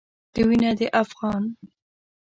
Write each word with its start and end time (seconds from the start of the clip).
ته 0.33 0.41
وينه 0.47 0.71
د 0.77 0.79
افغان 1.01 1.43